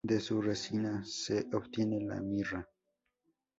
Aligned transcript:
De 0.03 0.19
su 0.19 0.41
resina 0.41 1.03
se 1.05 1.45
obtiene 1.53 1.99
la 1.99 2.19
mirra. 2.19 2.67